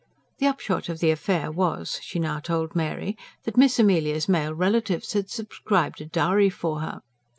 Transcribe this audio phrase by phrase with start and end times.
[0.39, 5.13] The upshot of the affair was, she now told Mary, that Miss Amelia's male relatives
[5.13, 7.01] had subscribed a dowry for her.